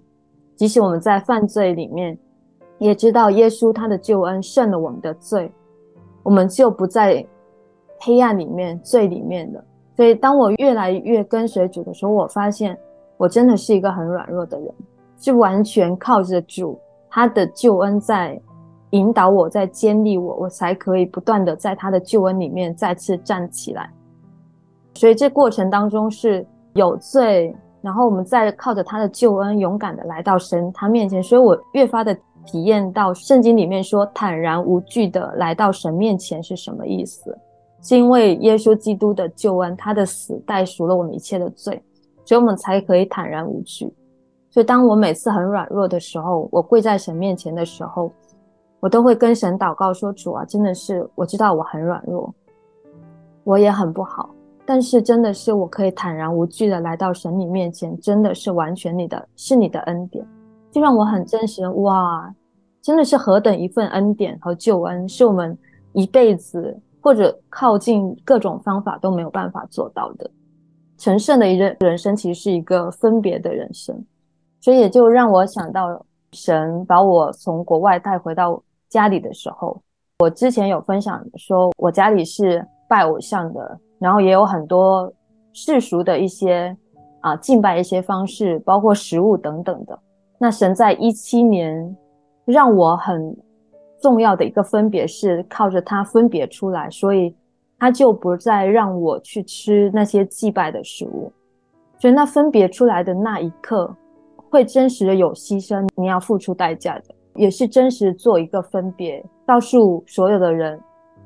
[0.55, 2.15] 即使我们在犯罪里面。
[2.77, 5.51] 也知道耶稣他的救恩胜了我们的罪，
[6.23, 7.23] 我们就不在
[7.99, 9.63] 黑暗里面、罪里面了。
[9.95, 12.75] 所以，当我越来越跟随主的时候，我发现
[13.17, 14.73] 我真的是一个很软弱的人，
[15.19, 16.75] 是完全靠着主
[17.07, 18.41] 他的救恩在
[18.89, 23.93] 引导我，在坚立我，我才可以不断的在他的救恩里面再次站起来。
[24.93, 31.21] 所以，这过程当中是有罪，然后我们再靠着他的救恩，勇敢的来到神他面前。
[31.21, 32.17] 所以我越发的。
[32.43, 37.37] 体验到圣经里面说坦然无惧的来到神面前是什么意思？
[37.83, 41.79] 是因为耶稣基督的救恩，他的死代赎了我们一切的罪，
[42.25, 43.93] 所以我们才可以坦然无惧。
[44.49, 48.11] 所以当我每次很软弱的时候，我跪在神面前的时候，
[48.79, 52.33] 我都会跟神祷告说：“主啊，真的是我知道我很软弱，
[53.43, 54.31] 我也很不好，
[54.65, 60.25] 但是真的是我可以坦然无惧的来到神你面前，真的是完全你的，是你的恩典。”
[60.71, 62.33] 就让我很真实哇，
[62.81, 65.57] 真的是何等一份恩典和救恩，是我们
[65.91, 70.31] 一辈子或者靠近各种方法都没有办法做到的。
[70.97, 74.05] 成圣的一人人生其实是一个分别的人生，
[74.61, 79.81] 所以也就让我想到神把我从国外带回到家里的时候，
[80.19, 85.13] 我之前有分享说我家里是拜偶像的，然后也有很多
[85.53, 86.75] 世俗的一些
[87.19, 89.97] 啊敬拜一些方式，包括食物等等的。
[90.39, 91.95] 那神在一七年
[92.45, 93.37] 让我很
[94.01, 97.35] 重要的一个分别是靠着他分别出来，所以
[97.77, 101.31] 他就不再让我去吃那些祭拜的食物。
[101.99, 103.95] 所以那分别出来的那一刻，
[104.49, 110.81] 会真实的有牺牲，你要付出代价的，也是真实做一个分别，告诉所有的人，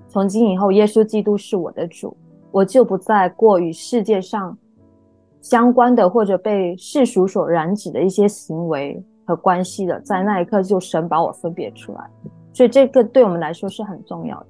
[0.09, 2.17] 从今以后，耶稣基督是我的主，
[2.55, 4.57] 我就不再过与世界上。
[5.41, 12.09] 相关的或者被世俗所染指的一些行为和关系的，在那一刻就神把我分别出来，
[12.51, 14.47] 所以这个对我们来说是很重要的。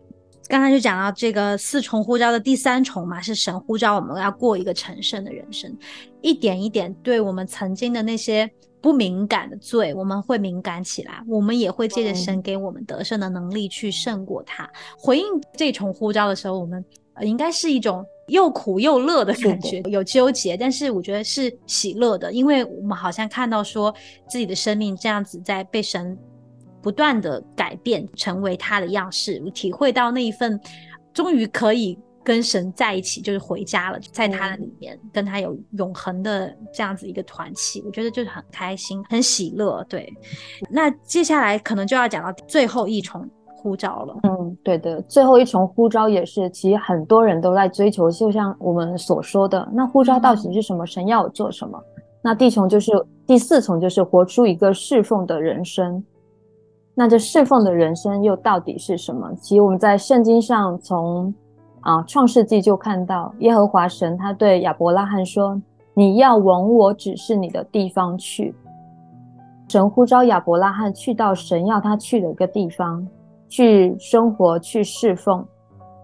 [0.47, 5.75] 刚才就讲到这个四重呼召的第三重嘛，是神呼召我们要过一个成圣的人生，
[6.21, 14.69] 一点一点对我们曾经的那些不敏感的罪，我们会敏感起来，我们也会借着神给我们得胜的能力去胜过它。
[14.97, 15.25] 回应
[15.57, 16.85] 这重呼召的时候，我们
[17.21, 18.06] 应该是一种。
[18.30, 23.93] 又苦又乐的感觉，有纠结，但是我觉得是喜乐的，因为我们好像看到说
[24.28, 26.17] 自己的生命这样子在被神
[26.82, 30.60] 不断的改变，成为他的样式，我体会到那一份
[31.13, 39.84] 终于可以跟神在一起，就是回家了，在他的里面跟他有永恒的这样子一个团契，我觉得就是很开心，很喜乐。
[39.88, 40.12] 对，
[40.71, 43.30] 那接下来可能就要讲到最后一重。
[43.65, 50.86] 呼召了，嗯，对的，最后一重呼召也是，其实很多人都在追求，就像我们所说的，那呼召到底是什么？
[50.86, 51.82] 神要我做什么？
[52.21, 52.91] 那第重就是
[53.25, 56.04] 第四重，就是活出一个侍奉的人生。
[56.93, 59.34] 那这侍奉的人生又到底是什么？
[59.41, 61.34] 其实我们在圣经上从
[61.82, 65.60] 啊创世纪就看到，耶和华神他对亚伯拉罕说
[65.97, 68.54] ：“你要往我指示你的地方去。”
[69.67, 73.06] 神呼召亚伯拉罕去到神要他去的一个地方。
[73.55, 75.41] 去生活，去侍奉。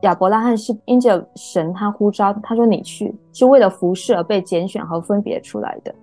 [0.04, 5.94] 亚伯拉罕是因着神他呼召，他说你去，是为了服侍而被拣选和分别出来的。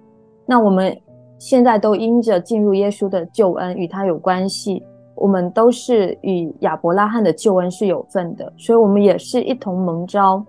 [0.44, 0.94] 那我们
[1.38, 4.82] 现在都因着进入耶稣的救恩与他有关系，
[5.14, 10.44] 我们都是与亚伯拉罕的救恩是有份的，所以我们也是一同蒙召，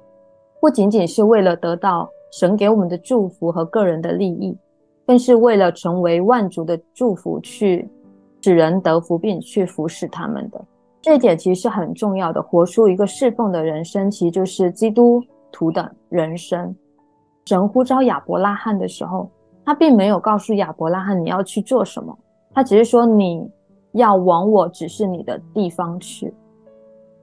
[0.59, 4.57] 不仅仅是为了得到神给我们的祝福和个人的利益，
[5.07, 7.89] 更是为了成为万族的祝福，去
[8.41, 10.62] 使人得福，并去服侍他们的。
[11.01, 16.75] 这一点其实是很重要的，活出一个侍奉的人生，其实就是基督徒的人生。
[17.45, 19.29] 神呼召亚伯拉罕的时候，
[19.65, 22.15] 他并没有告诉亚伯拉罕你要去做什么，
[22.53, 23.49] 他只是说你
[23.93, 26.33] 要往我指示你的地方去。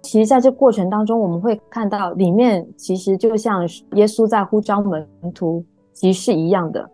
[0.03, 3.63] 其实，在这过程当中，我们会看到里面其实就像
[3.93, 5.63] 耶稣在呼召门徒，
[5.93, 6.89] 其实是一样的。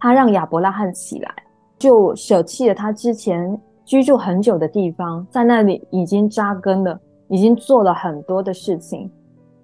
[0.00, 1.30] 他让亚伯拉罕起来，
[1.78, 3.60] 就舍弃了他之前。
[3.86, 9.08] 居住很久的地方，在那里已经扎根了，已经做了很多的事情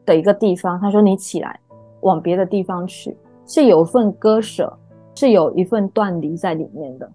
[0.06, 0.80] 的一个地方。
[0.80, 1.58] 他说：“你起来，
[2.02, 4.72] 往别的地方去。”是有份割舍，
[5.16, 7.10] 是有一份断离在里面的。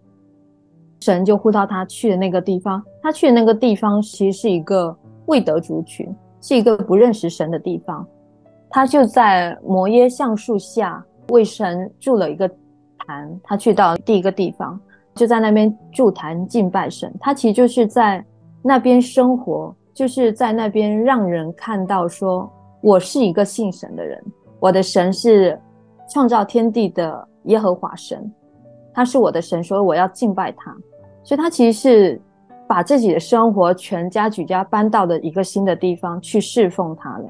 [0.99, 4.93] 神就呼到他去的那个地方，他去的那个地方其实是一个
[5.27, 8.05] 未得族群，是一个不认识神的地方。
[8.69, 12.51] 他就在摩耶橡树下为神筑了一个
[12.97, 13.39] 坛。
[13.45, 14.77] 他去到第一个地方。
[15.17, 18.23] 就在那边筑坛敬拜神，他其实就是在
[18.61, 22.49] 那边生活，就是在那边让人看到说，
[22.81, 24.23] 我是一个信神的人，
[24.59, 25.59] 我的神是
[26.09, 28.31] 创造天地的耶和华神，
[28.93, 30.73] 他是我的神，所以我要敬拜他。
[31.23, 32.21] 所以他其实是
[32.67, 37.25] 把自己的生活全家举家搬到了一个新的地方去侍奉他了。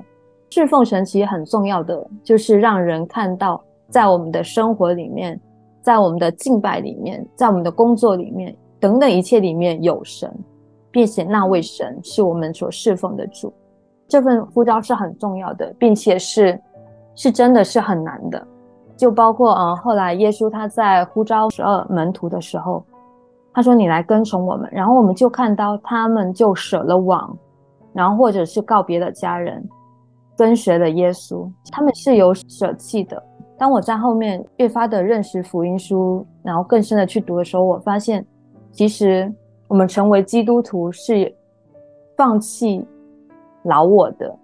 [0.49, 5.39] 侍奉神其实很重要的，就是让人看到在我们的生活里面。
[5.87, 10.29] 在我们的敬拜里面，在我们的工作里面，等等一切里面有神，
[10.91, 13.53] 并且那位神是我们所侍奉的主。
[14.05, 16.61] 这份呼召是很重要的，并且是
[17.15, 18.45] 是真的是很难的。
[18.97, 22.83] 就包括嗯，后来耶稣他在呼召十二门徒的时候，
[23.53, 27.33] 他说：“你来跟从我们。”然后我们就看到他们就舍了网，
[27.93, 29.65] 然后或者是告别了家人，
[30.35, 31.49] 跟随了耶稣。
[31.71, 33.23] 他们是有舍弃的。
[33.57, 38.23] 当我在后面越发的认识福音书，然后更深的去读的时候，我发现，
[38.71, 39.33] 其实
[39.67, 41.33] 我们成为基督徒是
[42.15, 42.85] 放弃
[43.63, 44.37] 老我的，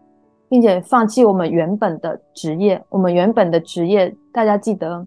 [0.50, 2.84] 并且放弃我们原本的职业。
[2.90, 5.06] 我们原本的职业，大家记得，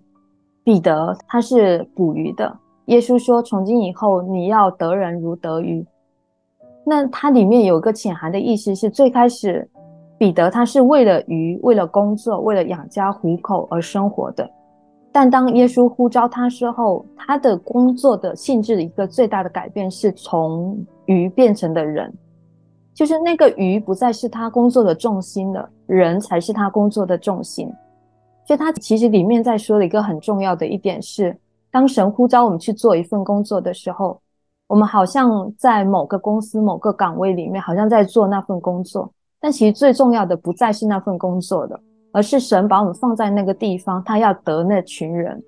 [0.63, 2.57] 彼得他是捕鱼的。
[2.87, 5.85] 耶稣说：“从今以后，你要得人如得鱼。”
[6.87, 9.69] 那它里面有个潜含的意思是，最开始。
[10.19, 14.51] 彼得他是为了鱼，为了工作，为了养家糊口而生活的。
[15.13, 22.13] 但当耶稣呼召他之后，他的工作的性质的一个最大的改变是从鱼变成的人，
[22.95, 27.71] 就是那个鱼不再是他工作的重心了，人才是他工作的重心。
[28.47, 31.37] 所以他其实里面在说的一个很重要的一点是，
[31.71, 34.21] 当神呼召我们去做一份工作的时候，
[34.67, 39.11] 我们好像在某个公司某个岗位里面，好像在做那份工作。
[39.47, 41.81] 但其实最重要的不再是那份工作的，
[42.11, 45.41] 而是神把我们放在那个地方，他要得那群人，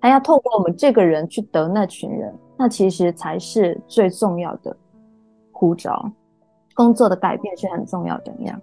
[0.00, 4.76] 他要透过我们这个人去得那群人，那其实才是最重要的
[5.52, 6.10] 呼召。
[6.74, 8.34] 工作的改变是很重要的。
[8.36, 8.60] 那样，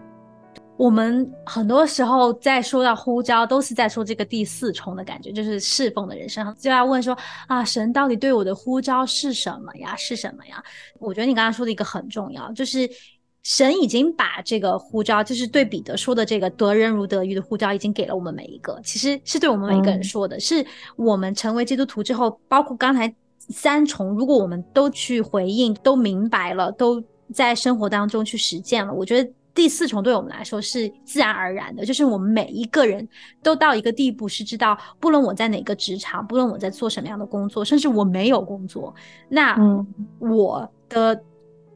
[0.76, 7.18] 我们很多时候在说到呼召，都是在说这个第四重的感觉，就是侍奉的人生，就要问说
[7.48, 9.96] 啊，神到底对我的呼召是什么呀？
[9.96, 10.62] 是什么呀？
[11.00, 12.90] 我觉得你刚刚说的一个很重要，就是。
[13.44, 18.80] 神已经把这个呼召，就是对彼得说的这个“得人如得鱼”的呼召，已经给了我们每一个。
[18.86, 27.04] 其实是对我们每一个人说的，是我们成为基督徒之后，包括刚才三重，如果我们都去回应、都明白了、都
[27.34, 33.06] 在生活当中去实践了，我觉得第四重对我们来说是自然而然的，就是我们每一个人
[33.42, 38.96] 都到一个地步，是知道，不论我在哪个职场，不论我在做什么样的工作，甚至我没有工作，
[39.28, 39.58] 那
[40.20, 41.22] 我的。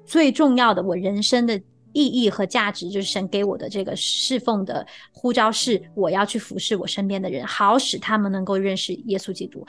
[0.07, 1.61] 最重要的，我人生的
[1.93, 9.65] 意义和价值，就是神给我的这个侍奉的呼召，是我要去服侍我身边的人，好使他们能够认识耶稣基督。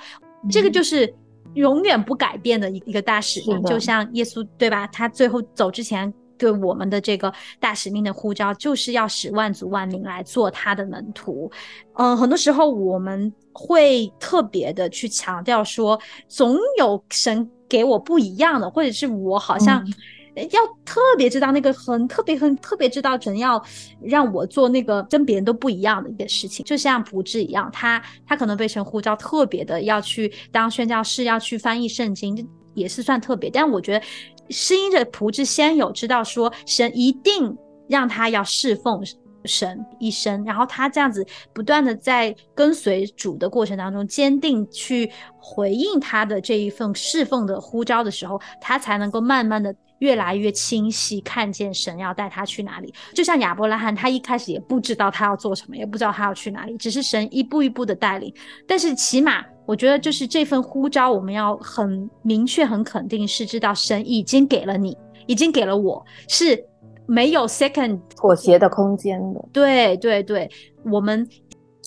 [0.50, 1.12] 这个就是
[1.54, 4.86] 永远不改变的一一个大使命，就像耶稣对吧？
[4.88, 11.50] 他最后走之前对我们的这个大使命的呼召，就是要使万族万民来做他的门徒。
[11.94, 15.98] 嗯，很多时候我们会特别的去强调说，
[16.28, 19.82] 总有神给我不一样的，或者是我好像。
[20.46, 23.62] 要特别知道那个很特别很特别知道神要
[24.02, 33.50] 让我做那个跟别人都不一样的一个事情，就像普智一样，他他可能被神呼召特别的要去当宣教士，要去翻译圣经，也是算特别。
[33.50, 34.04] 但我觉得
[34.50, 37.56] 是因着普智先有知道说神一定
[37.88, 39.02] 让他要侍奉
[39.44, 52.92] 神一生，然后他这样子不断的在跟随主的过程当中，坚定去回应他的这一份侍奉的呼召的时候，他才能够慢慢的越来越清晰看见神要带他去哪里。
[53.14, 58.32] 就像亚伯拉罕，他一开始也不知道他要做什么，也不知道他要去哪里，只是神一步一步的带领。
[58.66, 64.96] 但是起码我觉得，就是这份呼召，我们要很明确、很肯定，是知道神已经给了你，
[65.26, 66.64] 已经给了我，是。
[67.10, 70.46] 没有 second 妥协的空间的，对对对，
[70.84, 71.26] 我们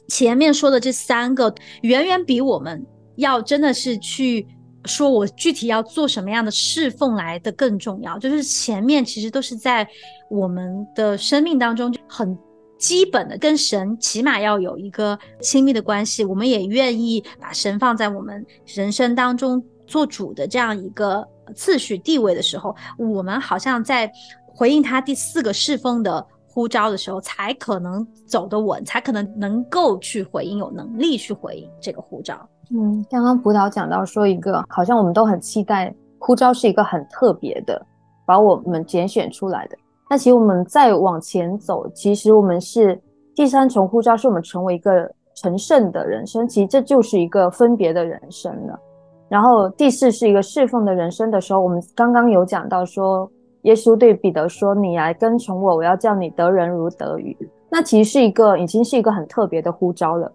[0.08, 1.54] 前面说的这三个，
[1.84, 2.84] 远远比我们
[3.18, 4.48] 要真的是去
[4.86, 8.18] 说我具体要做什么样的侍奉来的更重要。
[8.20, 9.88] 就是前面其实都是在
[10.30, 12.38] 我们的生命当中很
[12.78, 24.12] 基本的，跟神起码要有一个亲密的关系，我们也愿意把神放在我们人生当中做主的这样一个次序地位的时候，我们好像在。
[24.54, 32.48] 回应他第四个侍奉的呼召的时候，才可能走得稳，才可能能够去回应，有能力去回应这个呼召。
[32.74, 37.86] 嗯，刚刚葡萄讲到说一个，好像我们都很期待呼召是一个很特别的，
[38.26, 39.78] 把我们拣选出来的。
[40.10, 43.00] 那其实我们再往前走，其实我们是
[43.36, 48.80] 第三重呼召，是我们成为一个成圣的人生，其实这就是一个分别的人生了。
[49.28, 53.30] 然后第四是一个侍奉的人生的时候，我们刚刚有讲到说。
[53.66, 57.38] 耶稣对彼得说：“你来跟从我，我要叫你得人如得鱼。”
[57.70, 60.32] 那其实是一个，已经是一个很特别的呼召了。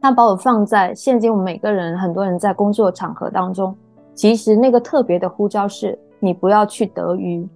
[0.00, 3.74] 他把我放在现今我们每个人，很多人在工作场合当中，
[4.14, 7.46] 其实那个特别的呼召是：你不要去得鱼，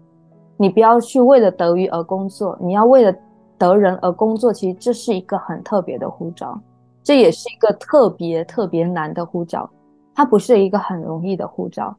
[0.57, 3.15] 你不要去为了得鱼而工作，你要为了
[3.57, 4.53] 得人而工作。
[4.53, 6.61] 其实这是一个很特别的呼召，
[7.03, 9.71] 这也是一个特别特别难的呼召，
[10.15, 11.95] 它不是一个很容易的呼召。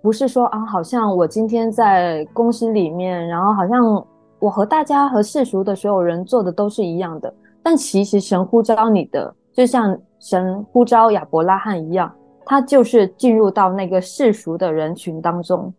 [0.00, 4.04] 不是说啊，好像我今天在公司里面，然后好像
[4.38, 7.32] 我和大家和世俗的所有人做的都是一样的。
[7.62, 15.72] 但其实神呼召你的，就像神呼召亚伯拉罕一样，他就是进入到那个世俗的人群当中，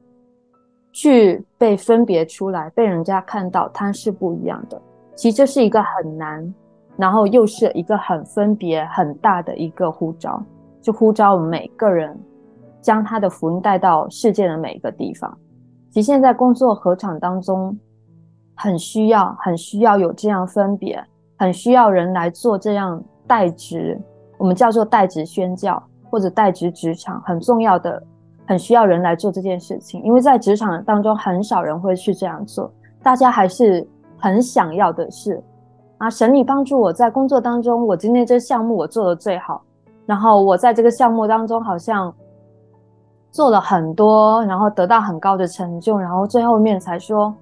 [0.92, 4.82] 去被分别出来，被人家看到他是不一样的。
[5.16, 6.54] 其实这是一个很难，
[6.98, 10.44] 然后又是一个很分别很大的一个呼召，
[10.82, 12.18] 就呼召我们每个人。
[12.82, 15.38] 将他的福音带到世界的每一个地方。
[15.90, 17.80] 其实现在工作合场当中，
[18.56, 21.02] 很需要、很需要有这样分别，
[21.38, 23.02] 很需要人来做这样
[23.34, 24.00] 代职，
[24.38, 25.82] 我们叫做代职宣教
[26.12, 28.00] 或者代职职场，很重要的，
[28.46, 30.04] 很需要人来做这件事情。
[30.04, 32.72] 因为在职场当中，很少人会去这样做，
[33.02, 33.88] 大家还是
[34.20, 35.42] 很想要的是
[35.98, 39.64] 啊，神你帮助我在工作当中，我今天这项目我做的最好，
[40.06, 42.14] 然后我在这个项目当中好像。
[43.32, 47.34] 做了很多，然后得到很高的成就，然后最后面才说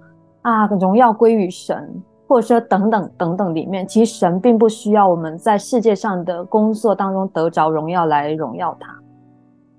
[0.42, 2.02] 啊，荣耀归于神，
[2.32, 3.54] 或者说等等等等。
[3.54, 8.96] 里面其实神并不需要我们在世界上的工作当中得着荣耀来荣耀他，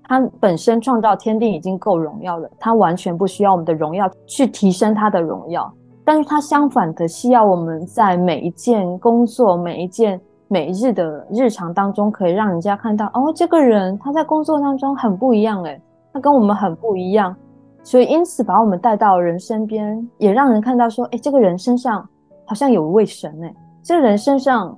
[0.03, 5.73] 他本身创造天地已经够荣耀了，他完全不需要我们的荣耀去提升他的荣耀。
[6.05, 15.81] 但是他相反的需要我们在每一件工作、每一件每日的日常当中，可以让人家看到哦，这个人他在工作当中很不一样诶。
[16.13, 17.35] 他跟我们很不一样，
[17.81, 22.07] 所以因此把我们带到人身边，也让人看到说，哎，这个人身上
[22.45, 24.77] 好像有一位神哎，这人身上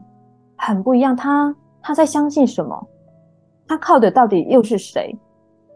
[0.57, 2.87] 很不一样，他他在相信什么？
[3.67, 5.17] 他靠的到底又是谁？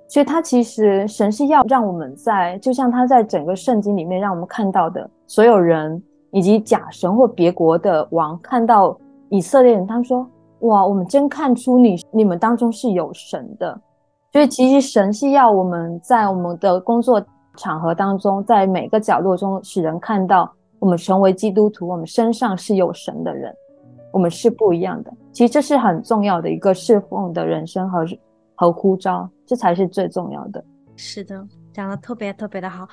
[0.08, 8.98] 所以他其实神是要让我们在，就像他在整个圣经里面让我们看到的，所有人以及假神或别国的王看到
[9.30, 10.28] 以色列人，他们说，
[10.62, 13.80] 哇，我们真看出你你们当中是有神的。
[14.32, 17.24] 所以，其实神是要我们在我们的工作
[17.58, 23.54] 场合当中，在每个角落中，使人看到我们成为基督徒，我们身上是有神的人，
[24.12, 25.14] 我们是不一样的。
[25.32, 28.06] 其实这是很重要的一个侍奉的人生和
[28.56, 30.64] 和呼召，这才是最重要的。
[30.96, 32.88] 是的，讲的特别特别的好，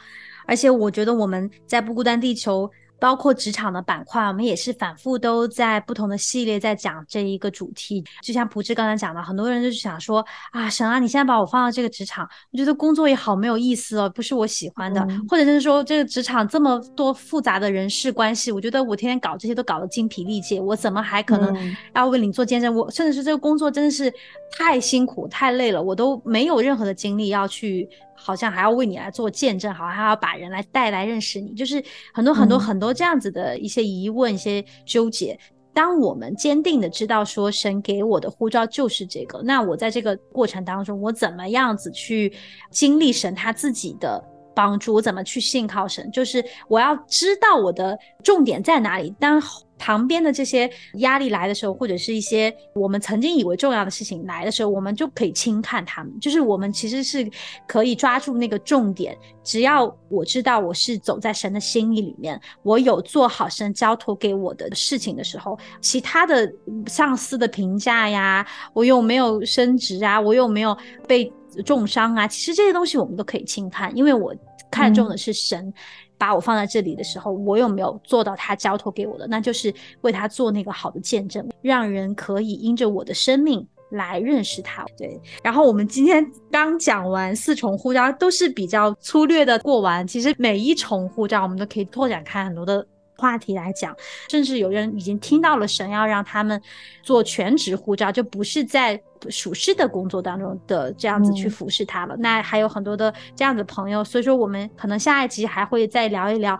[0.46, 2.70] 而且我觉得我们在不孤单地球。
[2.98, 8.04] 包括职场的板块，我们也是反复都在不同的系列在讲这一个主题。
[8.22, 15.06] 就像朴志刚才讲的，很多人就是想说啊，神啊，你现在把我放到这个职场，我觉得工作也好没有意思哦，不是我喜欢的。
[15.28, 22.74] 或者就是说，这个职场这么多复杂的人事关系，我觉得我天天搞这些都搞得精疲力竭，我怎么还可能要为你做见证？
[22.74, 24.12] 我甚至是这个工作真的是
[24.50, 27.88] 太辛苦太累了，我都没有任何的精力要去。
[28.16, 35.38] 好像还要为你来做见证，好像还要把人来带来认识你，就是很多很多很多这样子的一些疑问、一些纠结。
[35.74, 42.32] 当我们坚定的知道说神给我的护照就是这个，那我在这个过程当中，我怎么样子去
[42.70, 44.94] 经历神他自己的帮助？
[44.94, 46.10] 我怎么去信靠神？
[46.10, 49.14] 就是我要知道我的重点在哪里。
[49.20, 49.38] 当
[49.78, 56.18] 旁边的这些压力来的时候，或者是一些我们曾经以为重要的事情来的时候，我们就可以轻看他们。
[56.20, 57.28] 就是我们其实是
[57.66, 66.50] 可以抓住那个重点，只要我知道我是走在神的心意里面，我有做好神交托给我的事情的时候，其他的
[66.86, 71.30] 上司的评价呀，我有没有升职啊，我有没有被
[71.64, 74.34] 重伤啊，其实这些东西我们都可以轻看，因为我
[74.70, 75.72] 看重的是神。
[76.18, 79.26] 把我放在这里的时候，我有没有做到他交托给我的？
[79.26, 84.84] 那就是为他做那个好的见证，让人可以因着我的生命来认识他。
[84.96, 85.20] 对。
[85.42, 90.06] 然后我们今天刚讲完四重护照，都是比较粗略的过完。
[90.06, 92.86] 其实每一重护照，我们都可以拓展开很多的
[93.16, 93.94] 话题来讲。
[94.30, 96.60] 甚至有人已经听到了神要让他们
[97.02, 99.00] 做全职护照，就不是在。
[99.28, 106.58] 属事的工作当中的这样子去服侍他了，那还有很多的这样的朋友，所以说我们可能下一集还会再聊一聊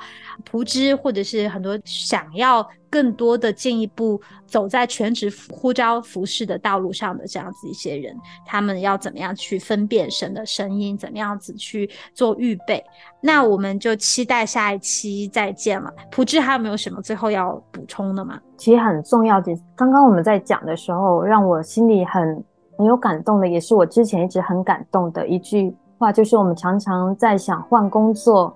[0.51, 12.83] 仆之，或者是很多想要更多的进一步走在全职呼召服侍的道路上的这样子一些人，他们要怎么样去分辨神的声音，怎么样子去做预备？
[13.21, 15.93] 那我们就期待下一期再见了。
[16.13, 18.41] 仆之还有没有什么最后要补充的吗？
[18.57, 22.45] 其实很重要的，刚刚我们在讲的时候，让我心里很。
[22.79, 28.55] 很有感动的，也是我之前一直很感动的一句话，就是我们常常在想换工作，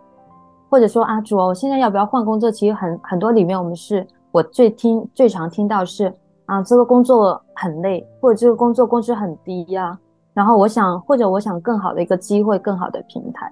[0.68, 2.50] 或者说阿卓，我现在要不要换工作？
[2.50, 9.98] 其实很很多里面，我们是我最听最常听到是啊，这个工作很累，或者这个工作工资很低呀。
[10.34, 13.50] 然后我想，或者我想更好的一个机会，更好的平台。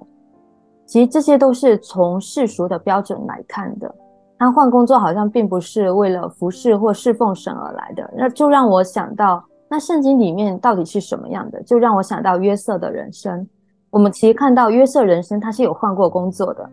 [0.85, 3.95] 其实这些都是从世俗的标准来看的。
[4.39, 9.45] 他换工作好像并不是为了服侍或侍奉神而来的，那就让我想到。
[9.71, 11.63] 那圣经里面到底是什么样的？
[11.65, 13.47] 就让我想到约瑟的人生。
[13.91, 16.71] 我们其实看到约瑟人生，他是有换过工作的。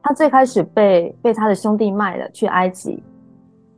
[0.00, 3.02] 他最开始被被他的兄弟卖了去埃及，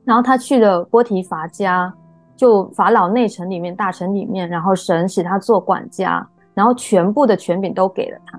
[0.05, 1.91] 然后他去了波提乏家，
[2.37, 8.39] 就法老内城里面大臣里面，然后神使他做管家，然后全部的权柄都给了他，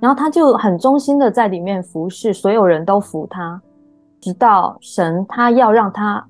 [0.00, 3.60] 然后他就很忠心的在里面服侍，所有人都服他，
[4.20, 6.26] 直到神他要让他。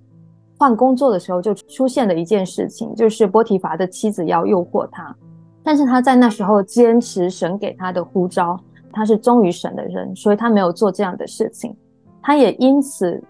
[0.58, 5.14] 换工作的时候就出现了一件事情，就是波提乏的妻子要诱惑他，
[5.62, 8.58] 但是他在那时候坚持神给他的呼召，
[8.90, 11.76] 他是忠于神的人，所以他没有做这样的事情，
[12.22, 13.22] 他也因此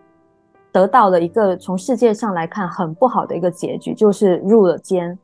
[0.70, 5.18] 得到了一个从世界上来看很不好的一个结局，就是入了监。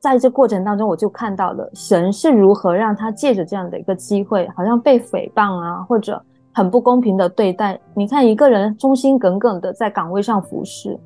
[0.00, 6.22] 在这过程当中，我就看到了神是如何让他借着这样的一个机会，好像被诽谤啊，或者
[6.58, 7.78] 很不公平的对待。
[7.94, 10.98] 你看一个人忠心耿耿的在岗位上服侍。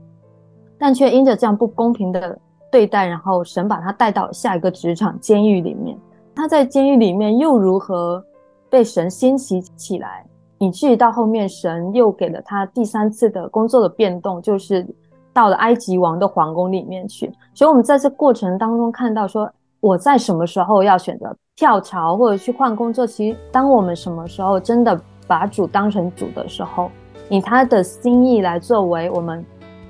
[0.78, 2.36] 但却因着这样不公平的
[2.70, 5.96] 对待，然后神把他带到下一个职场监狱里面。
[6.34, 8.24] 他在监狱里面又如何
[8.68, 10.26] 被神兴起起来，
[10.58, 14.84] 以至于到后面神又给了他第三次的工作的变动，就是
[15.32, 17.32] 到了埃及王的皇宫里面去。
[17.54, 19.48] 所以，我们在这过程当中看到，说
[19.80, 23.06] 我在什么时候要选择跳槽或者去换工作？
[23.06, 26.90] 其实，当我们什么时候真的把主当成主的时候，
[27.28, 29.44] 以他的心意来作为我们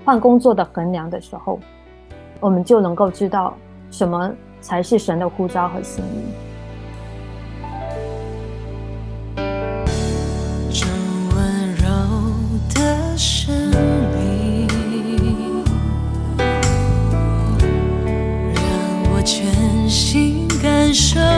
[0.04, 1.58] 换工作的衡量的时候，
[2.40, 3.54] 我们就能够知道
[3.90, 6.32] 什么才是神的呼召和心意。
[18.54, 21.31] 让我全心感受。